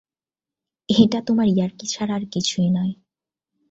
এটা 0.89 1.19
তোমার 1.27 1.47
ইয়ার্কি 1.47 1.85
ছাড়া 1.87 2.13
আর 2.15 2.23
কিছুই 2.33 2.69
নয়। 2.69 2.93